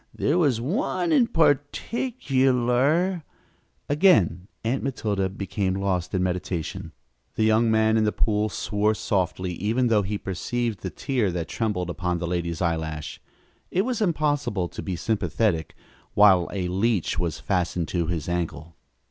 There 0.15 0.39
was 0.39 0.59
one 0.59 1.11
in 1.11 1.27
particular" 1.27 3.21
Again 3.97 4.47
Aunt 4.63 4.81
Matilda 4.81 5.29
became 5.29 5.75
lost 5.75 6.15
in 6.15 6.23
meditation. 6.23 6.91
The 7.35 7.43
young 7.43 7.69
man 7.69 7.97
in 7.97 8.03
the 8.03 8.11
pool 8.11 8.49
swore 8.49 8.95
softly, 8.95 9.51
even 9.53 9.89
though 9.89 10.01
he 10.01 10.17
perceived 10.17 10.79
the 10.79 10.89
tear 10.89 11.29
that 11.33 11.49
trembled 11.49 11.91
upon 11.91 12.17
the 12.17 12.25
lady's 12.25 12.63
eyelash. 12.63 13.21
It 13.69 13.83
was 13.85 14.01
impossible 14.01 14.67
to 14.69 14.81
be 14.81 14.95
sympathetic 14.95 15.75
while 16.15 16.49
a 16.51 16.67
leech 16.67 17.19
was 17.19 17.39
fastened 17.39 17.87
to 17.89 18.07
his 18.07 18.27
ankle. 18.27 18.75